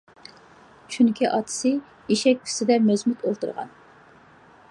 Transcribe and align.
چۈنكى 0.95 1.27
ئاتىسى 1.31 1.73
ئېشەك 2.15 2.41
ئۈستىدە 2.49 2.79
مەزمۇت 2.89 3.25
ئولتۇرغان. 3.29 3.71